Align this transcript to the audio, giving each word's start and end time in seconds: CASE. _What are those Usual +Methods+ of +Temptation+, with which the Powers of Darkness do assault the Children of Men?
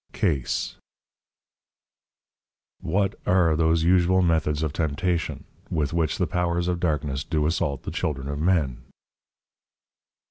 CASE. 0.13 0.77
_What 2.83 3.13
are 3.27 3.55
those 3.55 3.83
Usual 3.83 4.23
+Methods+ 4.23 4.63
of 4.63 4.73
+Temptation+, 4.73 5.43
with 5.69 5.93
which 5.93 6.17
the 6.17 6.25
Powers 6.25 6.67
of 6.67 6.79
Darkness 6.79 7.23
do 7.23 7.45
assault 7.45 7.83
the 7.83 7.91
Children 7.91 8.27
of 8.27 8.39
Men? 8.39 8.79